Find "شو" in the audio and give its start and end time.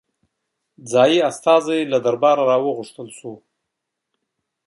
3.17-3.33